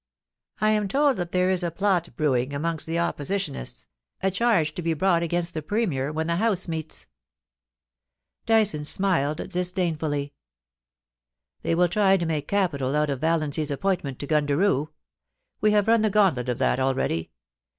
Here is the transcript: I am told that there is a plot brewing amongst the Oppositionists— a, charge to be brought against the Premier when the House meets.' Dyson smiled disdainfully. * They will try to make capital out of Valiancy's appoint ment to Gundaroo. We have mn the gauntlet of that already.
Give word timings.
I 0.59 0.71
am 0.71 0.87
told 0.87 1.17
that 1.17 1.31
there 1.31 1.51
is 1.51 1.61
a 1.61 1.69
plot 1.69 2.09
brewing 2.15 2.55
amongst 2.55 2.87
the 2.87 2.95
Oppositionists— 2.95 3.85
a, 4.23 4.31
charge 4.31 4.73
to 4.73 4.81
be 4.81 4.95
brought 4.95 5.21
against 5.21 5.53
the 5.53 5.61
Premier 5.61 6.11
when 6.11 6.25
the 6.25 6.37
House 6.37 6.67
meets.' 6.67 7.05
Dyson 8.47 8.83
smiled 8.83 9.47
disdainfully. 9.51 10.33
* 10.97 11.61
They 11.61 11.75
will 11.75 11.87
try 11.87 12.17
to 12.17 12.25
make 12.25 12.47
capital 12.47 12.95
out 12.95 13.11
of 13.11 13.21
Valiancy's 13.21 13.69
appoint 13.69 14.03
ment 14.03 14.17
to 14.17 14.25
Gundaroo. 14.25 14.87
We 15.59 15.69
have 15.69 15.85
mn 15.87 16.01
the 16.01 16.09
gauntlet 16.09 16.49
of 16.49 16.57
that 16.57 16.79
already. 16.79 17.29